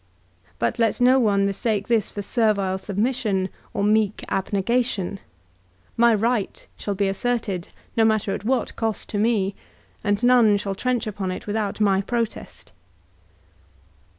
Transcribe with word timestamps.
But 0.57 0.79
let 0.79 0.99
no 0.99 1.19
one 1.19 1.45
mistake 1.45 1.87
this 1.87 2.09
for 2.09 2.23
servile 2.23 2.79
submission 2.79 3.49
or 3.71 3.83
meek 3.83 4.25
abnq; 4.29 4.67
ation; 4.71 5.19
my 5.95 6.15
right 6.15 6.65
shall 6.75 6.95
be 6.95 7.07
asserted 7.07 7.67
no 7.95 8.03
matter 8.03 8.33
at 8.33 8.43
what 8.43 8.75
cost 8.75 9.09
to 9.09 9.19
me, 9.19 9.53
and 10.03 10.23
none 10.23 10.57
shall 10.57 10.73
trench 10.73 11.05
upon 11.05 11.29
it 11.29 11.45
without 11.45 11.79
my 11.79 12.01
protest. 12.01 12.71